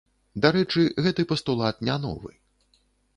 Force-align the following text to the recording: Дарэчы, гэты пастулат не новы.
Дарэчы, 0.45 0.85
гэты 1.07 1.25
пастулат 1.31 1.83
не 1.91 1.99
новы. 2.07 2.33